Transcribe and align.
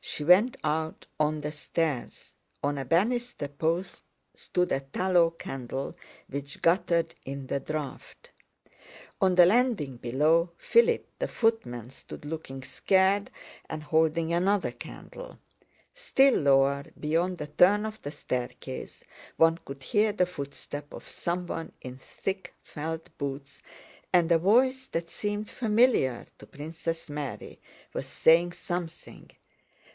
She 0.00 0.22
went 0.24 0.56
out 0.62 1.06
on 1.18 1.40
the 1.40 1.50
stairs. 1.50 2.32
On 2.62 2.78
a 2.78 2.84
banister 2.84 3.48
post 3.48 4.02
stood 4.34 4.70
a 4.70 4.80
tallow 4.80 5.30
candle 5.30 5.96
which 6.28 6.62
guttered 6.62 7.16
in 7.24 7.48
the 7.48 7.58
draft. 7.58 8.30
On 9.20 9.34
the 9.34 9.44
landing 9.44 9.96
below, 9.96 10.52
Philip, 10.56 11.08
the 11.18 11.26
footman, 11.26 11.90
stood 11.90 12.24
looking 12.24 12.62
scared 12.62 13.30
and 13.68 13.82
holding 13.82 14.32
another 14.32 14.70
candle. 14.70 15.40
Still 15.94 16.36
lower, 16.40 16.84
beyond 16.98 17.38
the 17.38 17.48
turn 17.48 17.84
of 17.84 18.00
the 18.02 18.12
staircase, 18.12 19.02
one 19.36 19.58
could 19.64 19.82
hear 19.82 20.12
the 20.12 20.26
footstep 20.26 20.92
of 20.94 21.08
someone 21.08 21.72
in 21.80 21.98
thick 21.98 22.54
felt 22.62 23.10
boots, 23.18 23.62
and 24.12 24.30
a 24.30 24.38
voice 24.38 24.86
that 24.86 25.10
seemed 25.10 25.50
familiar 25.50 26.24
to 26.38 26.46
Princess 26.46 27.10
Mary 27.10 27.60
was 27.92 28.06
saying 28.06 28.52
something. 28.52 29.32